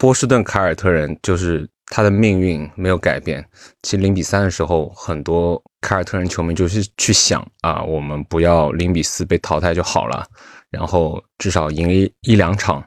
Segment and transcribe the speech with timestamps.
[0.00, 3.44] 波士顿凯尔特人就是他的命运没有改变。
[3.82, 10.26] 其实零比三的时候，很多凯尔特人球迷就是去想啊，我们不要零比四被淘汰就好了，
[10.70, 12.82] 然后至少赢一一两场。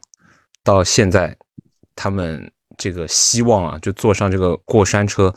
[0.64, 1.36] 到现在，
[1.94, 5.32] 他们这个希望啊，就坐上这个过山车，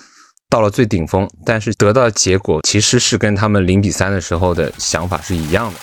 [0.49, 5.79] 到了最顶峰，但是得到的结果其实是跟他们零比三的时候的想法是一样的。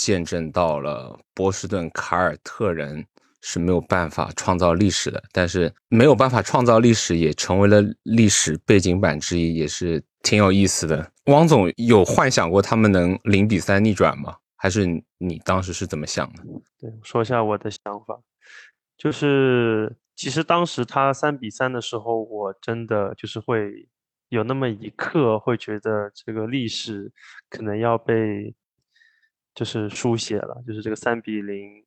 [0.00, 3.04] 见证到了波士顿凯尔特人
[3.42, 11.12] 是没有办法创造历史的，但是没有办法创造历史也成为了历史背景板之一，也是挺有意思的。
[11.26, 14.36] 汪总有幻想过他们能零比三逆转吗？
[14.56, 14.86] 还是
[15.18, 16.42] 你当时是怎么想的？
[16.80, 18.18] 对，说一下我的想法，
[18.96, 23.86] 就是其实当时他三比三的时候，我真的就是会
[24.30, 27.12] 有那么一刻会觉得这个历史
[27.50, 28.54] 可能要被。
[29.54, 31.84] 就是书写了，就是这个三比零，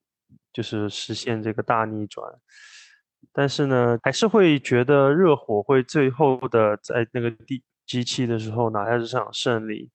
[0.51, 2.31] 就是实现这个大逆转。
[3.31, 9.89] 但是呢，还是会觉得热火会最后的在那个第 G 七的时候拿下这场胜利。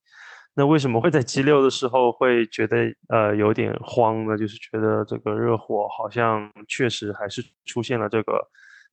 [0.54, 4.36] 那为什么会在 G 六的时候会觉得呃有点慌呢？
[4.36, 8.44] 就是觉得这个热火好像确实还是出现了这个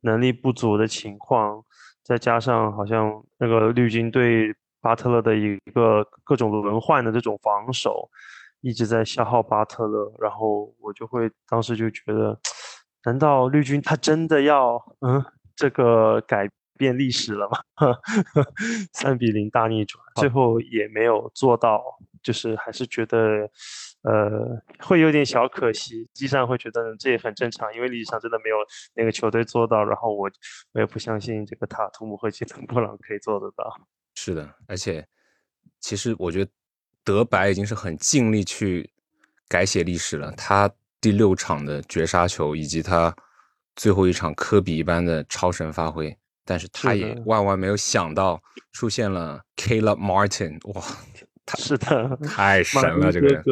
[0.01, 1.63] 能力不足的情况，
[2.03, 8.11] 再加上好像那个绿军对巴特勒的一个各种轮换的这种防守。
[8.65, 12.35] 一直在消耗巴特勒，然后我就会当时就觉得，
[13.03, 15.23] 难道绿军他真的要嗯
[15.55, 17.59] 这个改变历史了吗？
[18.91, 21.79] 三比零大逆转，最后也没有做到，
[22.23, 23.47] 就是还是觉得
[24.01, 25.99] 呃会有点小可惜。
[26.05, 28.55] 实际上会觉得这也很正常，因为历史上真的没有
[28.95, 30.27] 那个球队做到，然后我
[30.73, 33.71] 我也不相信这个塔图姆和基登布朗可以做得到。
[34.15, 35.07] 是的，而且
[35.79, 36.49] 其实我觉得。
[37.05, 38.89] 德白已经是很尽力去
[39.47, 40.31] 改写历史了。
[40.31, 40.67] 他
[40.99, 43.15] 第六场的绝杀球，以及他
[43.75, 50.81] 最后一场科比一般的超神发挥，但是他也万万没有想到出现了 Caleb Martin，哇，
[51.55, 53.43] 是的，太神了，这个人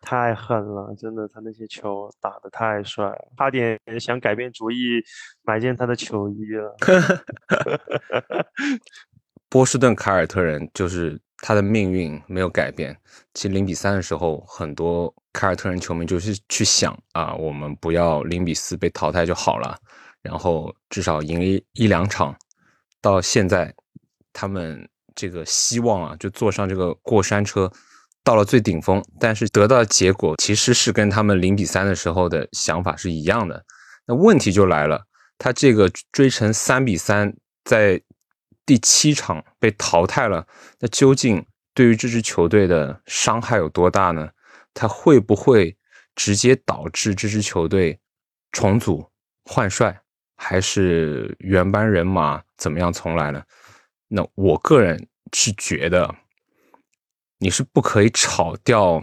[0.00, 5.02] 太狠了，真的，他那些球打的太帅了，差点想改变主意
[5.42, 6.76] 买件他的球衣了。
[9.50, 11.20] 波士顿凯尔特人就是。
[11.42, 12.96] 他的命运没有改变。
[13.34, 19.78] 其实零比三的时候，很多凯尔特人球迷就是去想啊，我们不要零比四被淘汰就好了，
[20.22, 22.36] 然后至少赢一一两场。
[23.00, 23.74] 到现在，
[24.32, 27.72] 他们这个希望啊，就坐上这个过山车，
[28.22, 33.64] 到了最顶峰，但是得到的结果其实是跟他们零比三的时候的想法是一样的。
[34.06, 35.06] 那问题就来了，
[35.38, 37.34] 他这个追成三比三，
[37.64, 38.02] 在。
[38.70, 40.46] 第七场被淘汰了，
[40.78, 41.44] 那究竟
[41.74, 44.30] 对于这支球队的伤害有多大呢？
[44.72, 45.76] 他会不会
[46.14, 47.98] 直接导致这支球队
[48.52, 49.10] 重组
[49.44, 50.00] 换帅，
[50.36, 53.42] 还是原班人马怎么样重来呢？
[54.06, 56.14] 那我个人是觉得，
[57.38, 59.02] 你是不可以炒掉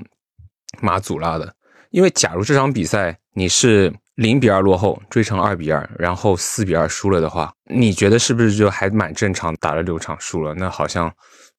[0.79, 1.53] 马祖拉的，
[1.89, 3.93] 因为假如这场比赛你是。
[4.17, 9.53] 零比二落后，追成二比二，然后四比二输了的话，你觉得是不是就还蛮正常？
[9.57, 11.07] 打了六场输了，那好像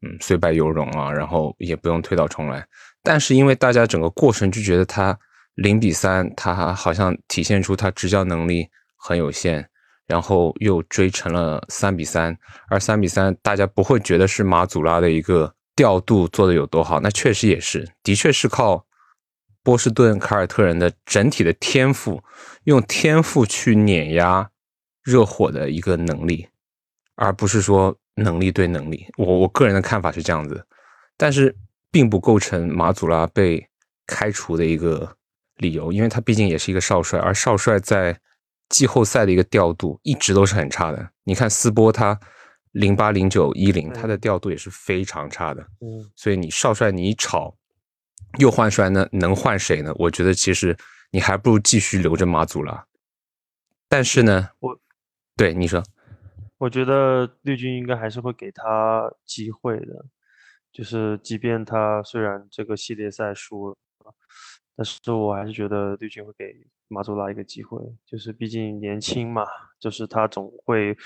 [0.02, 2.66] 嗯虽败犹荣啊，然后也不用推倒重来。
[3.04, 5.16] 但是因为大家整个过程就觉得他
[5.54, 9.64] 零比三，他好像体现出他执教能力很有限，
[10.08, 12.36] 然后又追成了三比三，
[12.68, 18.84] 而三比三大家不会觉得是马祖拉的一个调度做的有多好，那确实也是，的确是靠。
[19.68, 22.22] 波士顿凯尔特人的整体的天赋，
[22.64, 24.50] 用天赋去碾压
[25.02, 26.48] 热火的一个能力，
[27.16, 29.06] 而不是说能力对能力。
[29.18, 30.66] 我我个人的看法是这样子，
[31.18, 31.54] 但是
[31.90, 33.68] 并不构成马祖拉被
[34.06, 35.14] 开除的一个
[35.58, 38.18] 理由，因为他毕竟也是一个少帅，而少帅在
[38.70, 41.10] 季后赛的一个调度一直都是很差的。
[41.24, 42.18] 你看斯波他
[42.72, 45.60] 零八零九一零，他的调度也是非常差的。
[45.82, 47.54] 嗯，所以你少帅你一炒。
[48.38, 49.08] 又换帅呢？
[49.12, 49.92] 能换谁呢？
[49.96, 50.76] 我觉得其实
[51.10, 52.86] 你还不如继续留着马祖拉。
[53.88, 54.78] 但是呢，我
[55.36, 55.82] 对你说，
[56.58, 60.04] 我觉得绿军应该还是会给他机会的。
[60.70, 63.76] 就是即便他虽然这个系列赛输了，
[64.76, 66.54] 但是我还是觉得绿军会给
[66.88, 67.78] 马祖拉一个机会。
[68.04, 69.44] 就是毕竟年轻嘛，
[69.80, 70.96] 就是他总会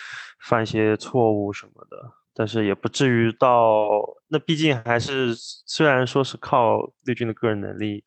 [0.41, 2.13] 犯一些错误什么的。
[2.35, 3.89] 但是也不至于到
[4.29, 8.03] 那，毕竟还是虽然说是靠绿军的个人能力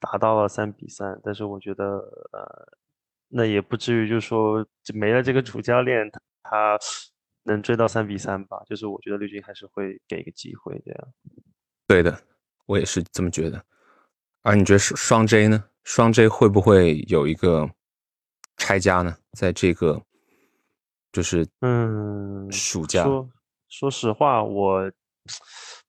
[0.00, 1.84] 达到了三比三，但是我觉得
[2.32, 2.72] 呃
[3.28, 6.10] 那也不至于就是说没了这个主教练，
[6.42, 6.78] 他
[7.42, 8.62] 能追到三比三吧？
[8.66, 11.08] 就是我觉得绿军还是会给一个机会这样。
[11.86, 12.18] 对的，
[12.66, 13.64] 我也是这么觉得。
[14.42, 15.64] 而你觉得双 J 呢？
[15.84, 17.68] 双 J 会不会有一个
[18.56, 19.16] 拆家呢？
[19.32, 20.00] 在这个
[21.12, 23.28] 就是嗯暑假，说
[23.78, 24.90] 说实话，我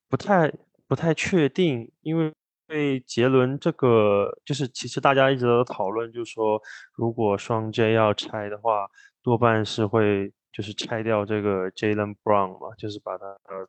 [0.10, 0.51] 不太
[0.88, 2.34] 不太确定，因为。
[2.69, 6.62] 因为杰伦这个就是其实大家一直都讨论，就是说
[6.95, 8.86] 如果双 J 要拆的话，
[9.24, 13.24] 多半是会就是拆掉这个 Jalen Brown 嘛，就是把它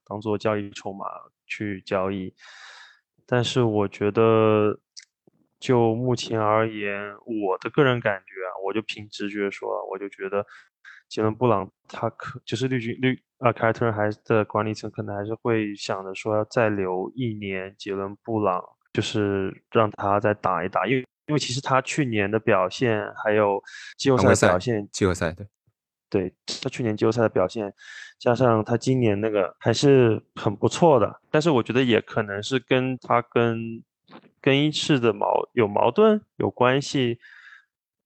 [0.04, 1.06] 当做交易筹码
[1.46, 2.34] 去交易。
[3.24, 4.80] 但是我觉得
[5.60, 10.44] 就目前而言，我的个人感觉啊，我就凭直觉说，我就觉得
[11.08, 18.62] 杰伦布朗他可就是绿军绿啊凯尔特人还的管理层可能还是会想着说要再留一年杰伦布朗。
[18.94, 23.62] 就是让他再打一打，因为因为其实他去年的表现，还有
[23.96, 25.46] 季后赛的表现，季后赛对，
[26.08, 27.72] 对他去年季后赛的表现，
[28.18, 31.20] 加上他今年那个还是很不错的。
[31.30, 33.84] 但是我觉得也可能是跟他跟
[34.40, 37.20] 更衣室的矛有矛盾有关系，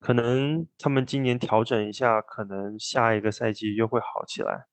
[0.03, 4.67] 可能他们今年调整一下，可能下一个赛季又会好起来。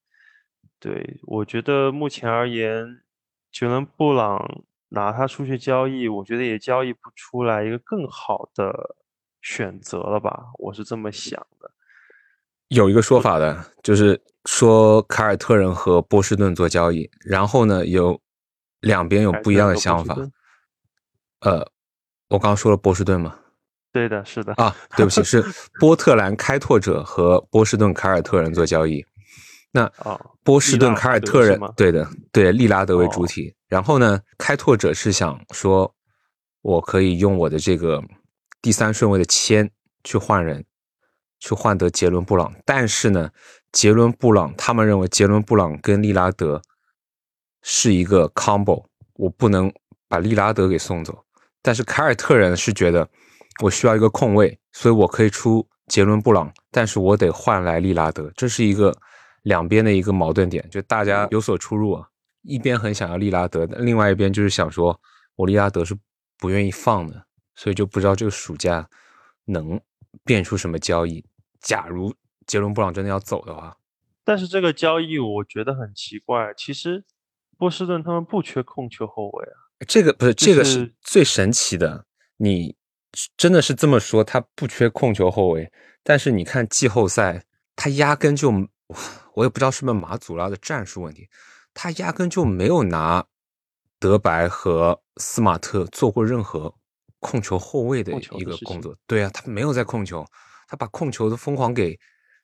[0.79, 3.03] 对我觉得目前而言，
[3.51, 4.63] 杰伦布朗。
[4.91, 8.95] 拿他出去交易，我觉得也交易不出来一个更好的
[9.39, 10.47] 选择了吧？
[10.57, 11.69] 我是这么想的。
[12.69, 18.19] 有一个说法的，就是说凯尔特人和波士顿做交易，然后呢，有
[18.79, 20.15] 两边有不一样的想法。
[21.41, 21.59] 呃，
[22.29, 23.39] 我刚刚说了波士顿吗？
[23.91, 24.53] 对的，是的。
[24.53, 25.43] 啊，对不起，是
[25.79, 29.05] 波特兰开拓者和波士顿凯尔特人做交易。
[29.71, 29.91] 那
[30.43, 33.55] 波士顿凯尔特人，对的，对利拉德为主体。
[33.67, 35.93] 然后呢，开拓者是想说，
[36.61, 38.03] 我可以用我的这个
[38.61, 39.69] 第三顺位的签
[40.03, 40.65] 去换人，
[41.39, 42.53] 去换得杰伦布朗。
[42.65, 43.29] 但是呢，
[43.71, 46.61] 杰伦布朗他们认为杰伦布朗跟利拉德
[47.61, 49.71] 是一个 combo，我不能
[50.07, 51.25] 把利拉德给送走。
[51.61, 53.07] 但是凯尔特人是觉得
[53.61, 58.95] 我需要一个空位，所以我可以出杰伦布朗，但是我得换来利拉德，这是一个。
[59.43, 62.05] 两边的一个矛盾点，就大家有所出入啊。
[62.41, 64.99] 一边很想要利拉德，另外一边就是想说，
[65.37, 65.97] 我利拉德是
[66.37, 67.25] 不愿意放的，
[67.55, 68.89] 所以就不知道这个暑假
[69.45, 69.79] 能
[70.25, 71.23] 变出什么交易。
[71.61, 72.13] 假如
[72.45, 73.77] 杰伦布朗真的要走的话，
[74.25, 76.53] 但是这个交易我觉得很奇怪。
[76.55, 77.05] 其实
[77.57, 79.55] 波士顿他们不缺控球后卫啊，
[79.87, 82.05] 这个不是这个是最神奇的。
[82.35, 82.75] 你
[83.37, 85.71] 真的是这么说，他不缺控球后卫，
[86.03, 87.45] 但是你看季后赛，
[87.75, 88.69] 他压根就。
[89.35, 91.29] 我也不知道是不是马祖拉的战术问题，
[91.75, 93.23] 他压根就没有拿
[93.99, 96.73] 德白和斯马特做过任何
[97.19, 98.97] 控球后卫的一个工作。
[99.05, 100.25] 对啊，他没有在控球，
[100.67, 101.97] 他把控球都疯狂给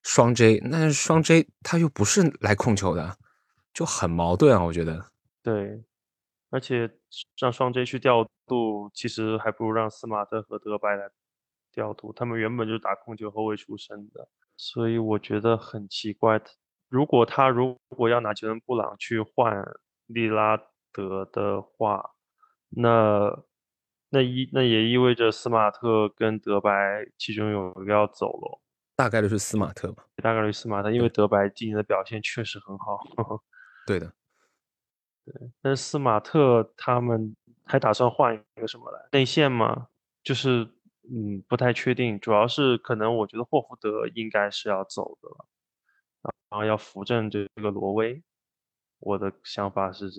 [0.04, 3.18] 双 J，那双 J 他又不是来控球的，
[3.74, 5.04] 就很矛盾啊，我觉得。
[5.42, 5.84] 对，
[6.52, 6.88] 而且
[7.40, 11.10] 让双 J 去调度，其实还不如让斯马特和德白来
[11.72, 14.28] 调度，他们原本就是打控球后卫出身的。
[14.58, 16.42] 所以我觉得很奇怪，
[16.88, 19.62] 如果他如果要拿杰伦布朗去换
[20.06, 20.58] 利拉
[20.94, 22.12] 德的话，
[22.70, 23.44] 那
[24.10, 26.72] 那一那也意味着斯马特跟德白
[27.18, 28.62] 其中有一个要走了，
[28.96, 33.00] 大概率是斯马特吧，大概率斯马特，因为德白今年的表现确实很好。
[33.86, 34.14] 对的，
[35.26, 39.88] 对，但是斯马特他们还打算换一个什么来内线吗？
[40.24, 40.70] 就是。
[41.08, 45.46] 嗯，不太确定，主要是可能我觉得霍福德应该是要走的了，
[46.50, 48.24] 然后要扶正这个罗威。
[48.98, 50.10] 我的想法是，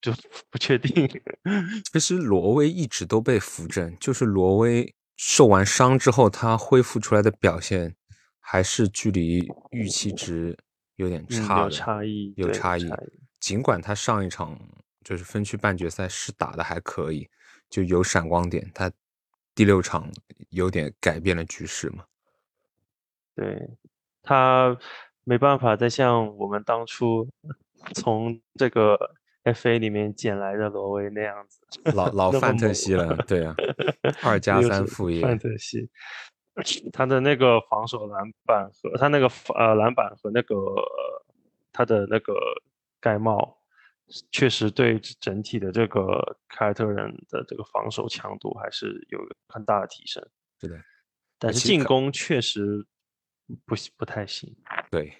[0.00, 0.12] 就
[0.48, 1.08] 不确定。
[1.92, 7.96] 其实罗威一直都被扶正，就是罗威受完伤之后，他恢复出来的表现
[8.38, 10.56] 还是距离预期值
[10.94, 12.88] 有点差，有差异，有差异。
[13.40, 14.56] 尽管他上一场
[15.04, 17.28] 就是分区半决赛是打的还可以，
[17.68, 18.90] 就有闪光点，他。
[19.52, 20.10] 第六场
[20.50, 22.04] 有点改变了局势嘛？
[23.34, 23.68] 对
[24.22, 24.78] 他
[25.24, 27.28] 没办法再像我们当初
[27.94, 28.96] 从这个
[29.44, 31.60] FA 里面捡来的罗威那样子，
[31.94, 33.14] 老 老范特西了。
[33.26, 33.54] 对啊，
[34.22, 35.20] 二 加三副业。
[35.20, 35.90] 范特西，
[36.92, 39.28] 他的那个防守篮板和他那个
[39.58, 40.56] 呃篮板和那个
[41.72, 42.32] 他的那个
[42.98, 43.59] 盖帽。
[44.32, 50.22] 确实对整体的这个凯尔特人的这个防守强度还是有很大的提升。
[50.60, 50.76] 是的，
[51.38, 52.86] 但是进攻确实
[53.64, 54.54] 不不太行。
[54.90, 55.12] 对，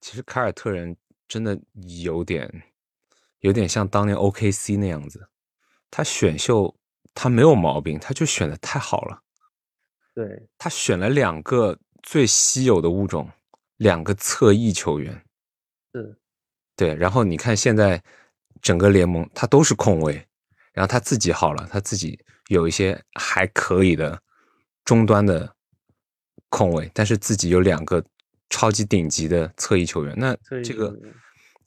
[0.00, 0.96] 其实凯尔特人
[1.28, 1.60] 真的
[2.00, 2.50] 有点
[3.40, 5.28] 有点像当年 OKC 那样子，
[5.90, 6.74] 他选秀
[7.14, 9.22] 他没有毛病，他就选的太好了。
[10.14, 13.30] 对，他选了两个最稀有的物种，
[13.76, 15.24] 两个侧翼球员。
[15.94, 16.18] 是，
[16.76, 16.94] 对。
[16.94, 18.02] 然后你看现在
[18.62, 20.14] 整个联盟，他都是控卫，
[20.72, 24.22] 然后他自己好了，他自己有一些还可以的
[24.84, 25.54] 终端的
[26.48, 28.02] 控卫，但是自己有两个
[28.48, 30.96] 超级顶级的侧翼球员，那这个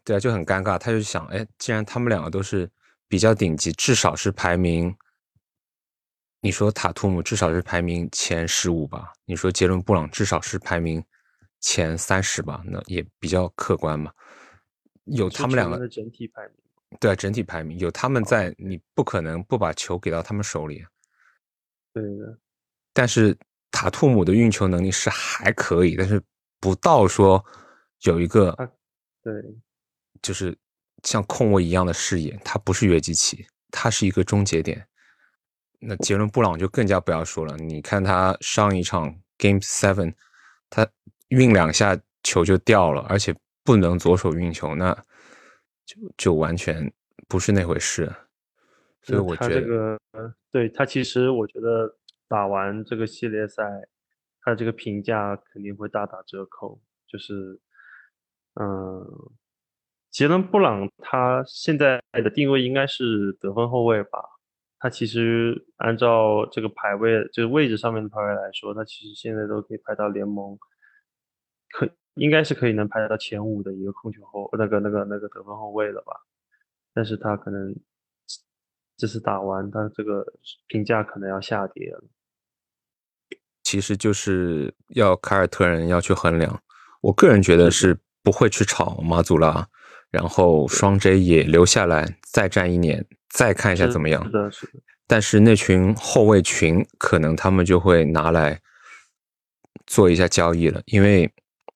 [0.03, 0.77] 对啊就很尴尬。
[0.77, 2.69] 他就想，哎，既然他们两个都是
[3.07, 4.95] 比较顶级，至少是排名。
[6.41, 9.11] 你说塔图姆至少是排名前十五吧？
[9.25, 11.03] 你说杰伦布朗至少是排名
[11.59, 12.61] 前三十吧？
[12.67, 14.11] 那也比较客观嘛。
[15.05, 16.57] 有他们两个整体排名，
[16.99, 20.85] 对整体排名有他们在，你不可能不把球给到他们手里。
[21.93, 22.37] 对的。
[22.93, 23.37] 但是
[23.71, 26.21] 塔图姆的运球能力是还可以，但是
[26.59, 27.43] 不到说
[28.01, 28.55] 有一个
[29.21, 29.33] 对，
[30.21, 30.57] 就是
[31.03, 32.39] 像控卫一样的视野。
[32.45, 34.87] 他不是约基奇，他是一个终结点。
[35.79, 40.13] 那杰伦布朗就更加不要说了，你看他上一场 Game Seven，
[40.69, 40.87] 他
[41.27, 44.97] 运两下球就掉了，而且不能左手运球，那
[45.85, 46.91] 就就完全
[47.27, 48.11] 不是那回事。
[49.01, 49.99] 所以我觉得，这个
[50.51, 51.95] 对他其实我觉得
[52.27, 53.63] 打完这个系列赛，
[54.41, 56.81] 他的这个评价肯定会大打折扣。
[57.07, 57.61] 就是，
[58.59, 59.05] 嗯，
[60.09, 64.19] 杰伦布朗他现在的定位应该是得分后卫吧。
[64.79, 70.57] 他其实按照这个排位，就是位置上面的排位来说，他其实现在都可以排到联盟，
[71.75, 76.13] 可应该是可以能排到前五的一个控球后，那个那个那个得分后卫了吧？
[76.93, 77.75] 但是他可能
[78.95, 80.25] 这次打完，他这个
[80.67, 82.03] 评价可能要下跌了。
[83.63, 86.61] 其实就是要凯尔特人要去衡量，
[87.01, 89.67] 我个人觉得是不会去炒马祖拉，
[90.09, 93.05] 然后双 J 也留下来再战一年。
[93.27, 94.23] 再看一下怎么样？
[94.23, 94.73] 是的，是的。
[95.07, 98.61] 但是那群后卫群，可能他们就会拿来
[99.85, 101.29] 做一下交易了，因为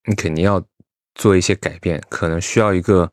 [0.06, 0.64] 你肯定要
[1.16, 3.12] 做一些改变，可能需要一个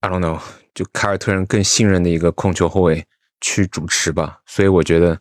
[0.00, 0.40] I don't know，
[0.74, 3.06] 就凯尔特人更信任的一个控球后卫
[3.40, 4.40] 去主持吧。
[4.46, 5.20] 所以我觉得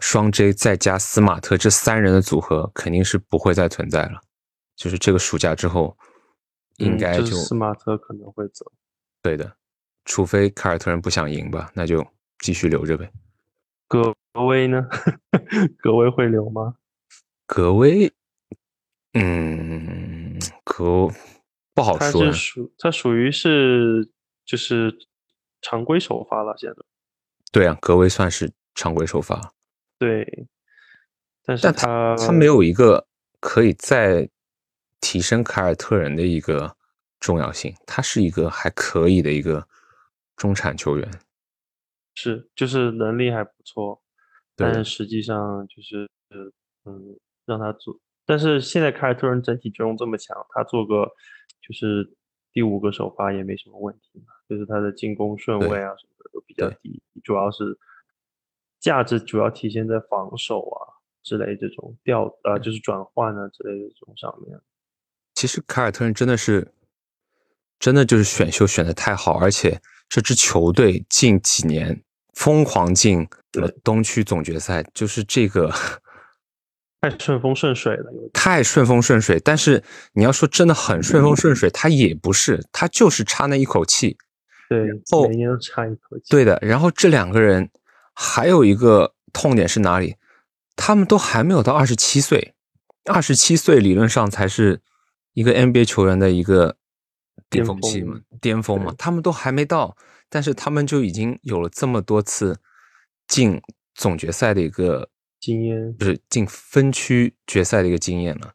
[0.00, 4.20] 双 J 再加斯马特这三人的组合肯定是不会再存在了。
[4.76, 5.96] 就是这个暑假之后，
[6.78, 8.70] 应该就斯马特可能会走。
[9.22, 9.56] 对的。
[10.04, 12.04] 除非凯尔特人不想赢吧，那就
[12.40, 13.08] 继续留着呗。
[13.86, 14.12] 格
[14.48, 14.88] 威呢？
[15.78, 16.74] 格威会留吗？
[17.46, 18.12] 格威，
[19.14, 21.08] 嗯，可
[21.74, 21.98] 不好说。
[21.98, 24.10] 他是属他属于是
[24.44, 24.96] 就是
[25.60, 26.76] 常规首发了，现在。
[27.50, 29.52] 对啊，格威算是常规首发。
[29.98, 30.46] 对，
[31.44, 33.06] 但是他他没有一个
[33.40, 34.28] 可以再
[35.00, 36.76] 提升凯尔特人的一个
[37.20, 39.68] 重要性，他是一个还可以的一个。
[40.34, 41.08] 中产球员
[42.14, 44.02] 是，就是能力还不错，
[44.56, 46.10] 但是实际上就是，
[46.84, 48.00] 嗯，让他做。
[48.24, 51.06] 但是现在凯尔特人整体阵容这么强，他做个
[51.60, 52.14] 就是
[52.52, 54.32] 第五个首发也没什么问题嘛。
[54.48, 57.78] 就是他的进攻顺位啊什么的都比较低，主要是
[58.80, 64.60] 价值主要体现在防守啊之类这种调呃就是转换啊之类的这种上面。
[65.34, 66.72] 其实凯尔特人真的是，
[67.78, 69.80] 真的就是选秀选的太好，而且。
[70.14, 75.72] 这支球队近几年疯狂进了东区总决赛，就是这个
[77.02, 79.38] 太顺风顺水了，太顺风顺水。
[79.38, 79.82] 但是
[80.12, 84.16] 你要说真的很顺风顺水，他也不是，他就是差那一口气。
[84.70, 84.84] 对，
[85.28, 86.24] 每年都差一口气。
[86.30, 86.58] 对的。
[86.62, 87.68] 然后这两个人
[88.14, 90.16] 还有一个痛点是哪里？
[90.76, 92.54] 他们都还没有到二十七岁，
[93.04, 94.80] 二十七岁理论上才是
[95.34, 96.76] 一个 NBA 球员的一个。
[97.48, 99.94] 巅峰期嘛，巅峰嘛，他们都还没到，
[100.30, 102.60] 但是他们就已经有了这么多次
[103.26, 103.60] 进
[103.94, 105.10] 总决赛的一个
[105.42, 108.54] 经验，就是进分区决赛的一个经验了，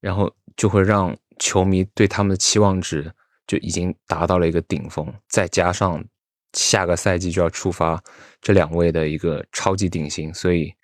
[0.00, 3.14] 然后就会让球迷对他们的期望值
[3.46, 6.04] 就已经达到了一个顶峰，再加上
[6.52, 8.02] 下个赛季就要出发
[8.40, 10.74] 这两位的一个超级顶薪，所以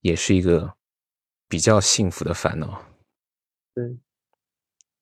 [0.00, 0.74] 也是一个
[1.48, 2.82] 比较幸福的烦恼。
[3.74, 3.98] 对。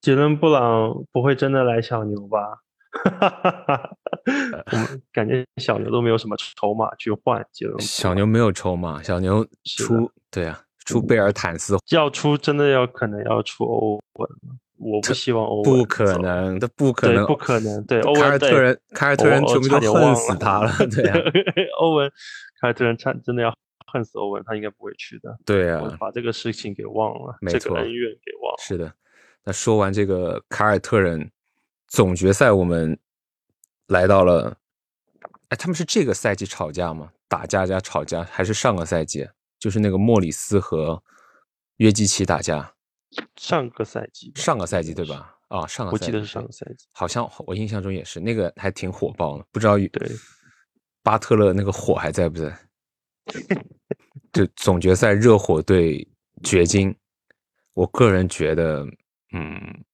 [0.00, 2.62] 杰伦布朗不会真的来小牛吧？
[4.72, 7.80] 我们感觉小牛都没有什么筹码去换杰伦。
[7.80, 14.28] 小牛没有筹码，小牛出对啊，出贝尔坦斯要出，真的要可能要出欧文。
[14.76, 17.84] 我不希望欧文，不可能，这不可能，不可能。
[17.84, 20.70] 对，凯尔特人，凯尔特人球迷都恨死他了。
[20.86, 21.18] 对啊，
[21.80, 22.08] 欧文，
[22.60, 23.52] 凯尔特人差真的要
[23.92, 25.36] 恨死欧文，他应该不会去的。
[25.44, 28.56] 对啊，把这个事情给忘了，这个恩怨给忘了。
[28.60, 28.92] 是的。
[29.44, 31.28] 那说完这个凯尔特人
[31.88, 32.98] 总决赛，我们
[33.88, 34.56] 来到了，
[35.48, 37.12] 哎，他们是这个赛季吵架吗？
[37.26, 39.28] 打架加吵架，还是上个赛季？
[39.58, 41.02] 就是那个莫里斯和
[41.78, 42.74] 约基奇打架，
[43.36, 44.94] 上个赛季，上个赛季？
[44.94, 45.34] 对吧？
[45.48, 46.86] 啊，上个赛季我记得是上个赛季。
[46.92, 50.10] 好像我印象中也是那个还挺火爆的，不知道对，
[51.02, 52.56] 巴特勒那个火还在不在？
[54.32, 56.06] 就总决赛热火对
[56.44, 56.94] 掘金，
[57.72, 58.86] 我个人觉得，
[59.32, 59.84] 嗯，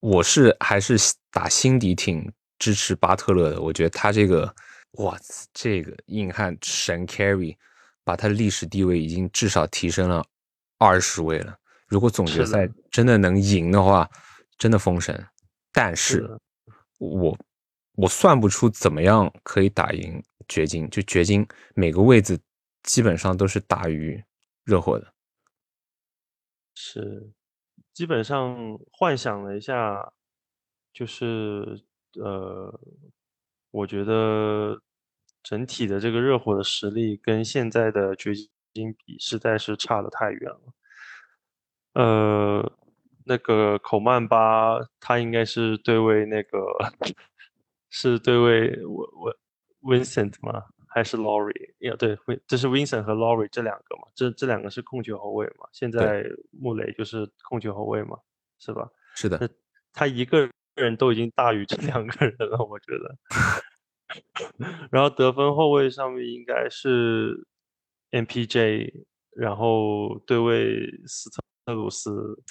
[0.00, 0.96] 我是还是
[1.36, 3.60] 打心底挺支持巴特勒的。
[3.60, 4.54] 我觉得他这个，
[4.92, 5.14] 哇，
[5.52, 7.54] 这个硬汉神 carry，
[8.04, 10.24] 把他的历史地位已经至少提升了
[10.78, 11.54] 二十位了。
[11.88, 14.08] 如果总决赛，真的能赢的话，
[14.56, 15.26] 真的封神。
[15.74, 16.40] 但是是，
[16.96, 17.38] 我
[17.96, 22.38] 我算不出怎么样可以打赢掘金，就掘金每个位置
[22.84, 24.24] 基本上都是大于
[24.64, 25.12] 热火的。
[26.74, 27.30] 是，
[27.92, 28.56] 基本上
[28.90, 30.14] 幻想了一下，
[30.96, 31.78] 就是
[32.14, 32.80] 呃，
[33.70, 34.80] 我觉得
[35.42, 38.32] 整体的这个热火的实力跟现在的掘
[38.72, 40.72] 金比，实在是差的太远了。
[41.92, 42.72] 呃，
[43.26, 46.64] 那个口曼巴他应该是对位那个
[47.90, 49.36] 是对位我我
[49.82, 50.64] Vincent 吗？
[50.88, 51.74] 还是 Laurie？
[51.80, 54.08] 呀，对这是 Vincent 和 Laurie 这两个嘛？
[54.14, 55.68] 这这两个是控球后卫嘛？
[55.72, 58.16] 现，在穆雷就是控球后卫嘛，
[58.58, 58.88] 是吧？
[59.14, 59.50] 是的，
[59.92, 63.16] 他一个人都已经大于这两个人了，我觉得。
[64.90, 67.46] 然后得分后卫上面应该是
[68.12, 72.42] MPJ，然后对位斯特鲁斯，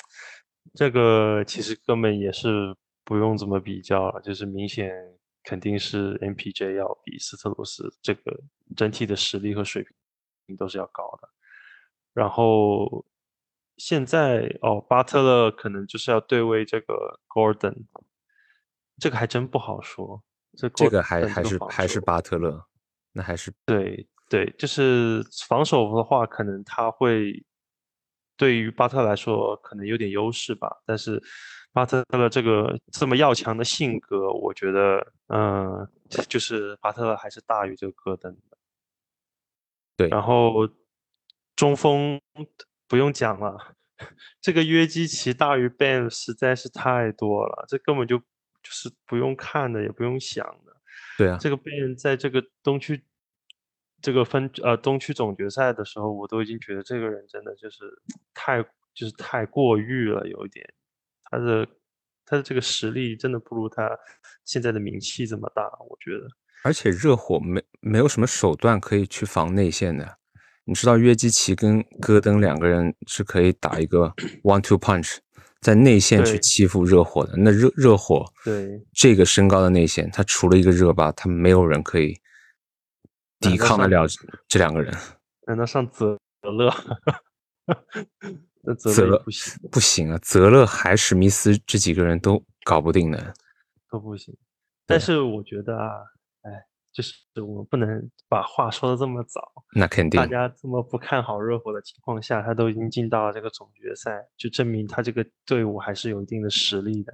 [0.74, 4.92] 这个其实根本也是不用怎么比较了，就是明显
[5.44, 8.38] 肯定是 MPJ 要比斯特鲁斯这个
[8.76, 9.86] 整体的实力和水
[10.46, 11.30] 平都是要高的。
[12.14, 13.06] 然后
[13.78, 17.86] 现在哦，巴特勒可能就是要对位这个 Gordon，
[18.98, 20.24] 这个还真不好说。
[20.58, 22.66] 这这个还还是还是，巴特勒，
[23.12, 27.46] 那还是对对，就是防守的话，可能他会
[28.38, 30.82] 对于巴特勒来说可能有点优势吧。
[30.86, 31.22] 但是
[31.74, 35.86] 巴特勒这个这么要强的性格，我觉得，嗯、
[36.30, 38.58] 就是巴特勒还是大于这个戈登的。
[39.98, 40.70] 对，然后
[41.56, 42.20] 中锋
[42.88, 43.76] 不用讲了，
[44.42, 48.22] 这个约基奇大于 Ben 实在是太多了，这根本就
[48.66, 50.74] 就是不用看的，也不用想的。
[51.20, 53.06] 对啊，这个 Ben 在这个东区
[54.02, 57.86] 这个分呃东区总决赛的时候，我都已经觉得这个人真的就是
[58.34, 58.64] 太
[58.96, 60.66] 就是太过誉了，有一点，
[61.30, 61.68] 他的
[62.26, 63.88] 他的这个实力真的不如他
[64.44, 66.28] 现在的名气这么大，我觉得。
[66.64, 70.18] 而且热火没没有什么手段可以去防内线的。
[70.68, 75.20] 你知道约基奇跟戈登两个人是可以打一个 one two punch，
[75.66, 77.34] 在内线去欺负热火的。
[77.38, 82.16] 那热热火对，这个身高的内线，他除了一个热巴，他没有人可以
[83.40, 84.06] 抵抗得了
[84.48, 84.96] 这两个人。
[85.48, 86.72] 难道上泽泽勒？
[88.62, 93.34] 那泽泽勒勒也不行，不行啊，泽勒还史密斯这几个人都搞不定的。
[93.90, 94.38] 都不行。
[94.86, 95.90] 但是我觉得啊，
[96.44, 96.52] 哎，
[96.96, 99.52] 就是我们不能把话说的这么早。
[99.76, 107.12] 那肯定大，家这么不看好热火的情况下，他都已经进到了这个总决赛，就证明他这个队伍还是有一定的实力的。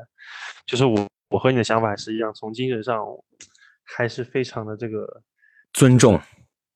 [0.67, 3.04] 就是我，我和你的想法还是一样，从精神上
[3.84, 5.24] 还是非常的这个
[5.74, 6.22] 尊重。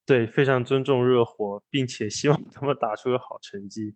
[0.07, 3.95] 对，非常尊重热火，并且希望他们打出个好成绩。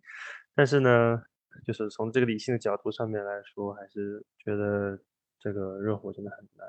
[0.54, 1.20] 但是呢，
[1.66, 4.96] 就是从这个理性的角度上面来说，还是觉得
[5.40, 6.68] 这个热火真的很难。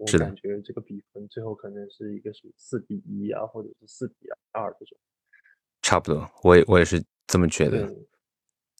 [0.00, 4.98] 我是的感觉这个比分最后可能是一个什么四比一啊，或者是四比二这种。
[5.82, 7.88] 差不多，我也我也是这么觉得。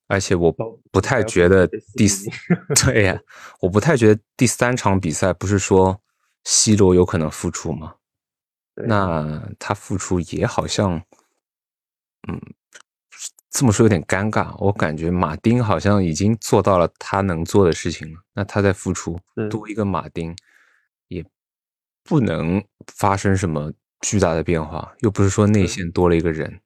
[0.06, 0.50] 而且我
[0.90, 2.28] 不太觉得第四，
[2.84, 3.20] 对呀，
[3.62, 6.02] 我不太觉得第三场比赛不是说
[6.44, 7.94] C 罗有可能复出吗？
[8.74, 11.02] 那他复出也好像，
[12.28, 12.40] 嗯，
[13.50, 14.56] 这么说有点尴尬。
[14.58, 20.36] 我感觉马丁好像已经做到了他能做的事情了，那他再复出多一个马丁，也
[22.02, 26.60] 不能发生什么巨大的变化，又不是说内线多了一个人。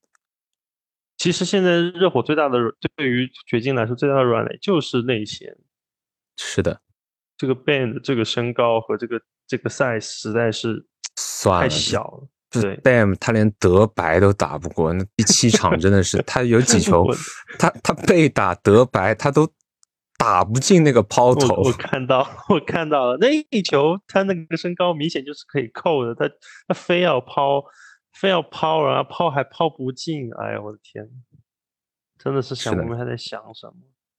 [1.16, 2.58] 其实现在热火最大的
[2.96, 5.56] 对于掘金来说最大的软肋就是内线，
[6.36, 6.80] 是的，
[7.36, 10.84] 这个 band 这个身高和这个这个 size 实在是
[11.44, 12.28] 太小了。
[12.50, 17.04] 这对 Bam 他连德白都打不过，那第七场真的是他有几 球，
[17.58, 19.48] 他他被打德白他都
[20.16, 26.32] 打不进那个抛投我，看到 我看到了那一球，他那个身高明显就是可以扣的，他
[26.68, 27.62] 他非要抛，
[28.12, 31.08] 非要抛，然后抛还抛不进，哎呀，我的天，
[32.18, 33.74] 真的是想不明白他在想什么。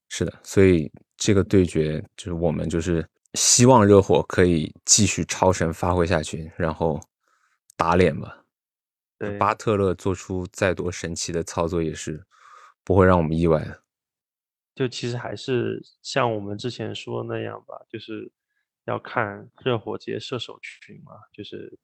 [0.09, 7.01] 是的，所以这个对决就是我们就是希望热火可以继续超神发挥下去，然后
[7.75, 8.43] 打脸吧。
[9.17, 12.23] 对，巴特勒做出再多神奇的操作，也是
[12.83, 13.81] 不会让我们意外的。
[14.75, 18.29] 就其实还是像我们之前说的那样吧，就是
[18.85, 21.79] 要看热火这些射手群嘛，就是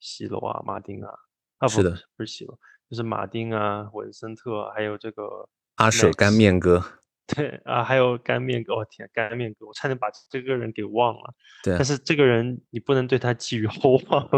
[0.00, 1.10] 西罗啊、马丁啊，
[1.58, 2.58] 啊不是的不是西罗，
[2.88, 6.82] 就是马丁啊、文森特啊，还有这个阿舍干面哥，
[7.26, 11.34] 对啊，还有干面哥，我、天，干面哥，我差点把这个人给忘了。
[11.62, 14.28] 对啊但是这个人你不能对他寄予厚望。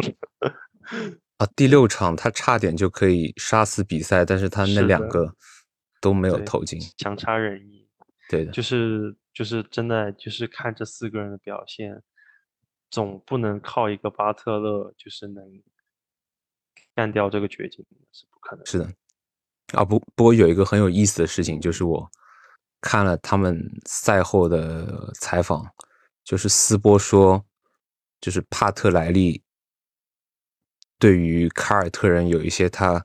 [1.38, 5.35] 啊，第六场他差点就可以杀死比赛，但是他那两个
[6.01, 6.81] 都没有投进。
[6.97, 7.89] 强差人意，
[8.29, 12.03] 对的，就是就是真的就是看这四个人的表现，
[12.91, 15.63] 总不能靠一个巴特勒就是能
[16.95, 18.65] 干掉这个掘金，是不可能。
[18.67, 18.89] 是的。
[19.73, 22.09] 啊，不不过有一个很有意思的事情，就是我
[22.81, 25.67] 看了他们赛后的采访，
[26.23, 27.45] 就是斯波说，
[28.21, 29.43] 就是帕特莱利
[31.01, 33.05] 对于凯尔特人有一些他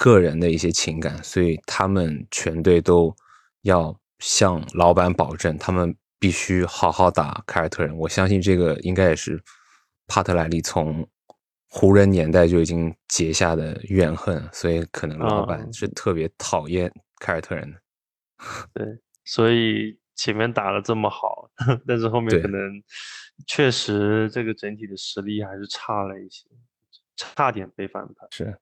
[0.00, 3.14] 个人的一些情感，所以他们全队都
[3.64, 7.94] 要向老板保证，他们必须好好打凯尔特人。
[7.94, 9.38] 我相信这个应该也是
[10.06, 11.06] 帕特莱利从
[11.68, 17.78] 湖人年代就已经结下的怨恨，所以可能老板嗯是特别讨厌凯尔特人的。
[18.72, 18.86] 对，
[19.26, 21.50] 所以前面打的这么好，
[21.86, 22.58] 但是后面可能
[23.46, 26.46] 确实这个整体的实力还是差了一些，
[27.16, 28.26] 差点被反盘。
[28.30, 28.58] 是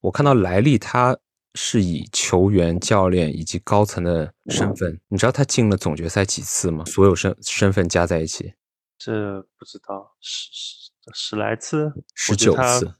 [0.00, 1.16] 我看到莱利他
[1.54, 6.84] 是以球员、教练以及高层的身份，你知道他进了总决赛几次吗？
[6.84, 8.54] 所有身身份加在一起
[8.98, 12.86] 这不知道十十十来次，十九次。
[12.86, 12.94] 哦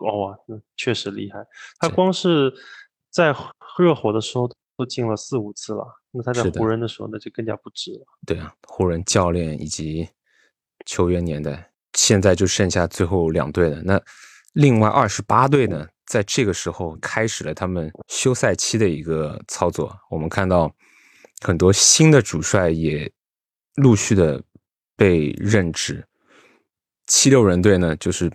[0.00, 1.44] 哇，那确实厉害。
[1.80, 2.54] 他光是
[3.10, 3.34] 在
[3.76, 8.06] 热火的时候都进了四五次了，那他在湖人的时候那就更加不止了。
[8.24, 10.08] 对啊，湖人教练以及
[10.86, 13.82] 球员年代，现在就剩下最后两队了。
[13.82, 14.00] 那
[14.52, 19.94] 另外二十八队呢，在这个时候开始了他们休赛期的一个操作。
[20.10, 20.74] 我们看到
[21.42, 23.10] 很多新的主帅也
[23.76, 24.42] 陆续的
[24.96, 26.04] 被任职。
[27.06, 28.30] 七六人队呢，就是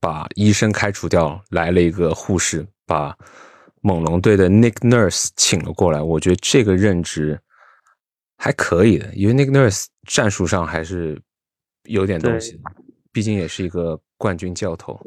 [0.00, 3.16] 把医生开除掉，来了一个护士，把
[3.82, 6.00] 猛龙队的 Nick Nurse 请了过来。
[6.02, 7.40] 我觉得这个任职
[8.36, 11.20] 还可以的，因为 Nick Nurse 战术上还是
[11.84, 12.58] 有点东西的，
[13.12, 15.00] 毕竟也是一个冠军教头。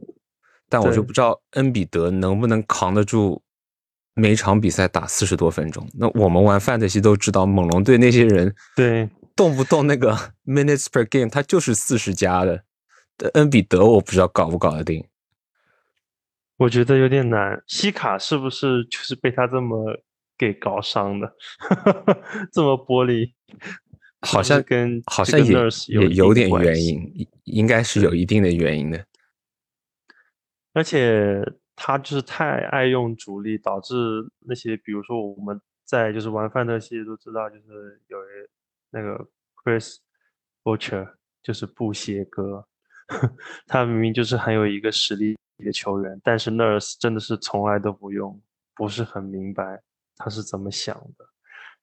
[0.69, 3.41] 但我就不知道恩比德能不能扛得住
[4.13, 5.87] 每场比赛打四十多分钟。
[5.93, 12.63] 那我们玩范特西都知道，猛龙队那些人对，动不动那个 minutes per game，他就是四十加的。
[13.17, 15.05] 但恩比德我不知道搞不搞得定。
[16.57, 17.61] 我觉得有点难。
[17.67, 20.01] 西卡是不是就是被他这么
[20.37, 21.33] 给搞伤的？
[22.51, 23.31] 这么玻璃，
[24.21, 25.53] 好像跟好像也
[25.87, 29.05] 也有点原因，应应该是有一定的原因的。
[30.75, 31.41] 而且
[31.73, 33.95] 他就是太爱用主力，导致
[34.41, 38.27] 那些比如说我们在就是玩范特西都知道，就是有一
[38.91, 39.27] 那个
[39.63, 39.97] Chris
[40.63, 42.67] Butcher 就是布鞋哥，
[43.67, 48.41] 他明明就是很有一个实力的球员，但是 Nurse 真的是从来都不用，
[48.75, 49.81] 不是很明白
[50.17, 51.25] 他是怎么想的，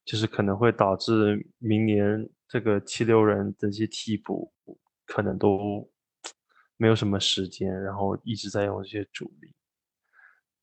[0.05, 4.53] 就是可能会导致明年这个七六人这些替补
[5.07, 5.91] 可能都
[6.83, 9.55] 没有什么时间，然后一直在用这些主力。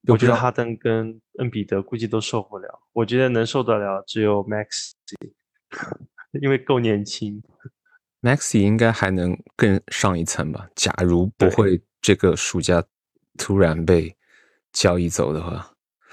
[0.09, 4.91] 我觉得哈登跟恩比德估计都受不了，我觉得能受得了只有 Max，
[6.41, 7.41] 因为够年轻。
[8.21, 10.69] Maxi 应该还能更上一层吧？
[10.75, 12.83] 假如不会这个暑假
[13.37, 14.17] 突然被
[14.73, 15.71] 交易走的话，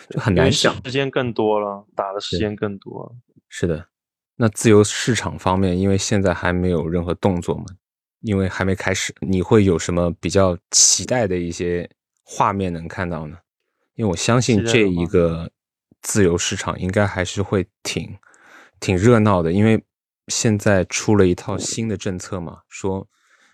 [0.08, 0.72] 就很难想。
[0.84, 3.16] 时间更多了，打的时间更多了。
[3.48, 3.88] 是的，
[4.36, 7.64] 那自由市场方面，因为现在还没有任何动作嘛，
[8.26, 11.88] 因为还没开始，你会有什么比较期待的一些
[12.24, 13.38] 画面能看到呢？
[13.94, 15.50] 因为我相信这一个
[16.02, 18.18] 自由市场应该还是会挺
[18.80, 19.82] 挺热闹的，因为
[20.26, 23.08] 现在出了一套新的政策嘛，说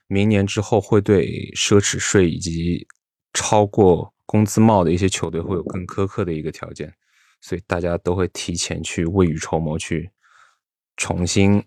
[0.07, 2.89] 明年之后会对奢侈税以及
[3.35, 6.93] 超过工资帽的一些球队会有更苛刻的一个条件。
[7.43, 10.11] 所以大家都会提前去未雨绸缪，去
[10.97, 11.63] 重新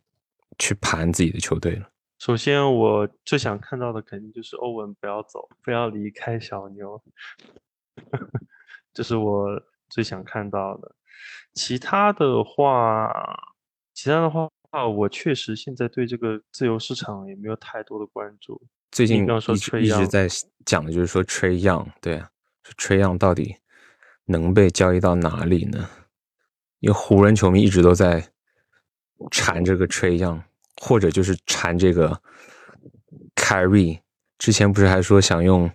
[0.57, 1.89] 去盘自己的球队了。
[2.17, 7.01] 首先，我最想看到的肯定就是欧文不要走，不要离开小牛，
[8.93, 10.95] 这是我最想看到的。
[11.53, 13.11] 其他的话，
[13.93, 14.49] 其他的话，
[14.87, 18.61] 我确实现在对这个自由市场也没有太多的关注。
[18.91, 20.27] 最近说一直一直在
[20.65, 22.23] 讲的就是说 Trey Young，对
[22.77, 23.57] Trey Young 到底
[24.25, 25.89] 能被交易到哪里呢？
[26.79, 28.31] 因为湖人球迷一直都在
[29.31, 30.43] 缠这个 Trey Young，
[30.81, 32.21] 或者就是缠这个
[33.35, 33.99] ，Carry，。
[34.37, 35.71] 之前不是还说想用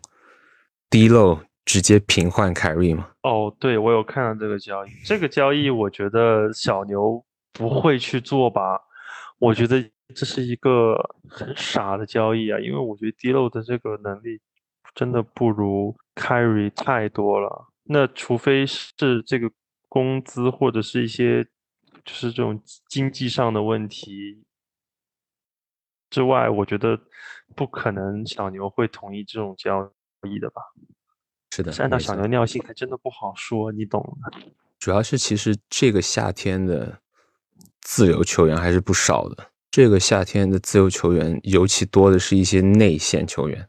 [0.91, 3.11] D 漏直接平换 Carry 吗？
[3.23, 8.79] 哦，对，我有看到这个交易，这个交易我觉得小牛不会去做吧？
[9.39, 9.83] 我觉得
[10.15, 10.95] 这是一个
[11.29, 14.41] 很傻的交易啊，因为我觉得 D 漏的这个能力
[14.95, 17.69] 真的不如 Carry 太多了。
[17.85, 19.51] 那除非是这个
[19.89, 21.45] 工资或者是一些
[22.05, 24.45] 就是这种经济上的问题
[26.11, 26.99] 之外，我觉得
[27.57, 29.91] 不可能小牛会同意这种交
[30.29, 30.61] 易的吧？
[31.51, 34.39] 是的，按照小牛尿性，还真的不好说，你懂的。
[34.79, 37.01] 主要是其实这个夏天的
[37.81, 39.47] 自由球员还是不少的。
[39.71, 43.69] 这个夏天的自由球员尤其多的是一些内线球员，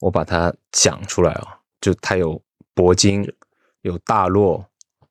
[0.00, 2.42] 我把它讲出来啊，就他有
[2.74, 3.26] 铂金。
[3.82, 4.64] 有大洛、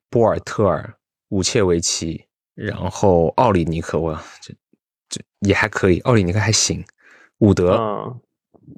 [0.09, 0.95] 波尔特尔、
[1.27, 4.53] 武切维奇，然后奥里尼克，我这
[5.11, 6.83] 这也还可以，奥里尼克还行。
[7.37, 7.77] 伍德、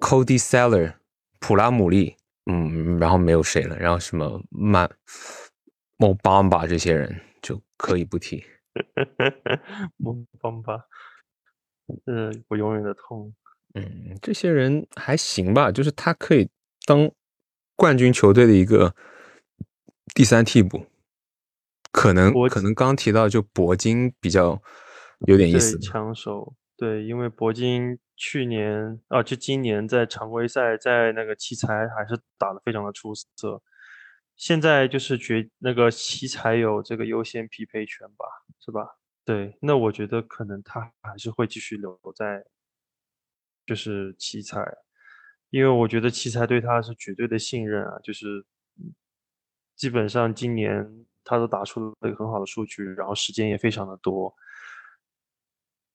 [0.01, 0.95] Cody Seller、
[1.39, 2.17] 普拉姆利，
[2.51, 4.89] 嗯，然后没有谁了，然后什么曼、
[5.95, 8.43] 莫邦巴这些人就可以不提。
[9.95, 10.87] 莫邦巴，
[12.07, 13.33] 嗯，我永远的痛。
[13.75, 16.49] 嗯，这些人还行吧，就是他可以
[16.85, 17.09] 当
[17.77, 18.93] 冠军球队的一个。
[20.13, 20.85] 第三替补，
[21.91, 24.61] 可能可能刚提到就铂金比较
[25.27, 33.61] 有点意思，枪手对，因为铂金去年啊，就今年在常规赛在那个奇才还是打得非常的出色，
[34.35, 38.25] 现在就是觉那个奇才有这个优先匹配权吧，
[38.59, 38.97] 是吧？
[39.25, 42.43] 对，那我觉得可能他还是会继续留在
[43.65, 44.59] 就是奇才，
[45.49, 48.45] 因为我觉得奇才对他是绝对的信任啊，就是。
[49.75, 50.87] 基本上今年
[51.23, 54.33] 他都打出了一个很好的数据，然后时间也非常的多，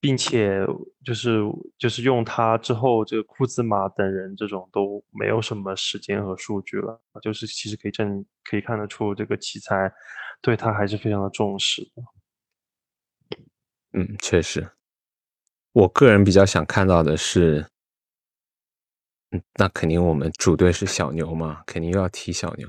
[0.00, 0.64] 并且
[1.04, 1.40] 就是
[1.76, 9.92] 就是用他之后，这个库兹马等人这种都没有什么时间和数据了，就是其实可以证可以看得出这个奇才
[10.40, 12.02] 对他还是非常的重视的。
[13.92, 14.70] 嗯，确实，
[15.72, 17.66] 我个人比较想看到的是，
[19.32, 22.68] 嗯，那肯定我们主队是小牛嘛，肯定又要踢小牛。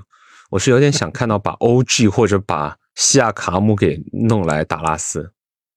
[0.50, 5.32] 我是有点想看到把 OG 或者把西亚卡姆给弄来达拉斯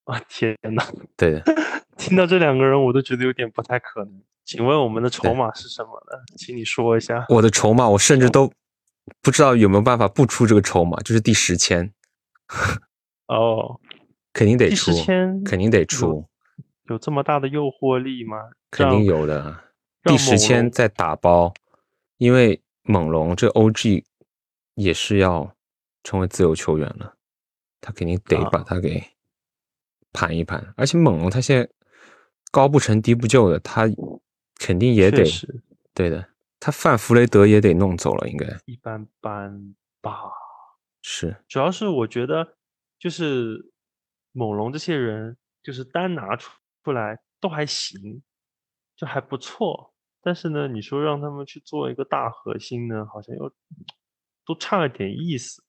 [0.06, 0.20] 啊！
[0.28, 0.86] 天哪，
[1.16, 1.42] 对，
[1.98, 4.22] 听到这两个人我都觉得有点不太可能。
[4.46, 6.18] 请问我们的筹码是什么呢？
[6.38, 7.26] 请你说一下。
[7.30, 8.52] 我的筹码，我甚至都
[9.22, 11.94] 不知道有没有办法不出这个筹码，就是第十签。
[13.28, 13.80] 哦，
[14.34, 16.28] 肯定得出，第十签肯定得出。
[16.90, 18.38] 有这么大的诱惑力吗？
[18.70, 19.56] 肯定有的。
[20.04, 21.54] 第十签在打包，
[22.18, 24.04] 因为猛龙这 OG。
[24.76, 25.56] 也是要
[26.04, 27.14] 成为自由球员了，
[27.80, 29.04] 他肯定得把他给
[30.14, 30.74] 盘一盘。
[30.78, 31.70] 而且猛龙他现在
[32.52, 33.84] 高不成低不就的，他
[34.56, 35.26] 肯定也得
[35.94, 36.30] 对的。
[36.60, 40.32] 他范弗雷德也得弄走了，应该一般般吧。
[41.02, 42.56] 是，主要是我觉得
[42.98, 43.72] 就是
[44.32, 46.52] 猛龙这些人，就是单拿出
[46.84, 48.22] 出来都还行，
[48.96, 49.94] 就还不错。
[50.22, 53.54] 但是呢，你说让他们去做一个大核心呢，好像又。
[54.46, 55.64] 都差了点意思，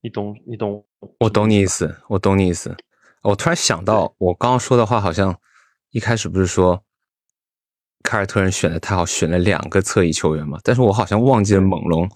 [0.00, 0.34] 你懂？
[0.46, 0.86] 你懂？
[1.20, 2.74] 我懂你意思，我懂你意思。
[3.22, 5.38] 我突然想到，我刚刚说的话好像
[5.90, 6.84] 一开始不是说
[8.02, 10.58] 凯尔特人选的太好，选了两个侧翼球员嘛？
[10.62, 12.08] 但是我好像忘记了猛龙，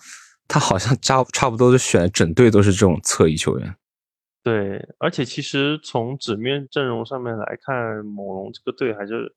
[0.47, 3.77] 他好像差差不多就选整队都是这种侧翼球员。
[4.43, 9.35] 对，而且其实从纸面阵容上面来看，猛龙这个队还是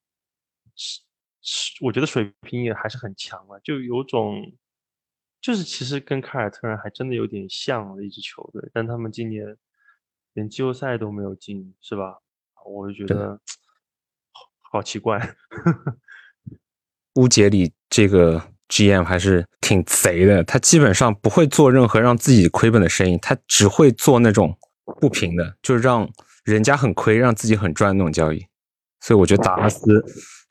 [0.75, 1.01] 是
[1.41, 4.53] 是，我觉得水平也还是很强啊，就有种。
[5.41, 9.55] 就是其实跟凯尔特人还真的有点像的一支球队，但他们今年
[10.35, 12.19] 连季后赛都没有进，是吧？
[12.65, 13.39] 我就觉得
[14.71, 15.35] 好奇怪。
[17.15, 24.55] 乌杰里这个 GM 还是挺贼的，他基本上不会做任何让自己亏本的生意，他只会做那种
[25.01, 26.07] 不平的，就是让
[26.43, 28.45] 人家很亏，让自己很赚那种交易。
[28.99, 30.05] 所以我觉得达拉斯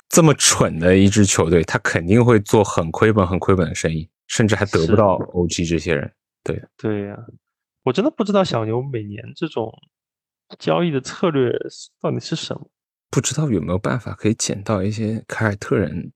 [0.09, 4.11] 这么蠢的一支球队，他肯定会做很亏本、很亏本的生意。
[4.27, 6.11] 甚至还得不到 OG 这些人，
[6.43, 7.17] 对对呀，
[7.85, 9.73] 我真的不知道小牛每年这种
[10.59, 11.53] 交易的策略
[12.01, 12.71] 到底是什么，
[13.11, 16.13] 不知道有没有办法可以捡到一些凯尔特人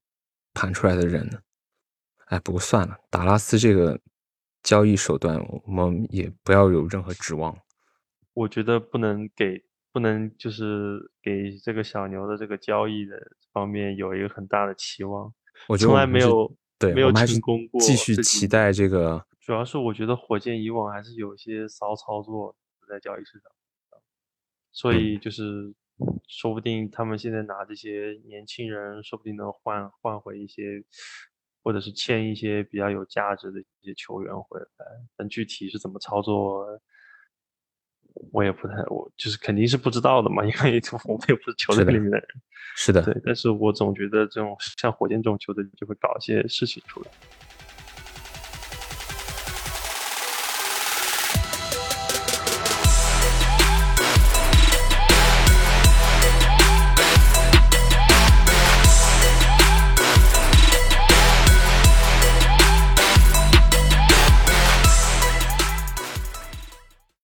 [0.53, 1.39] 盘出来的人呢？
[2.27, 4.01] 哎，不过算了，达拉斯这个
[4.63, 7.57] 交易手段我们也不要有任何指望。
[8.35, 13.17] 我觉得不能给，不能就是给这个小牛的这个交易的
[13.53, 15.33] 方面有一个很大的期望。
[15.69, 16.57] 我从来没有。
[16.79, 17.81] 对，没有成功过。
[17.81, 19.27] 继续期待这个。
[19.49, 22.55] 主要是我觉得火箭以往还是有些骚操作
[22.87, 23.51] 在交易市场，
[24.71, 25.73] 所以就是
[26.29, 30.85] 说不定他们现在拿这些年轻人，说不定能换换回一些
[31.63, 34.67] 或者是签一些比较有价值的一些球员回来，
[35.17, 36.67] 但具体是怎么操作，
[38.31, 42.27] 我也不太，我就是肯定是不知道的嘛，因为我们也不是球队里面的人。
[42.77, 47.11] 是的，对，但是我总觉得这种像火箭这种球队就会搞一些事情出来。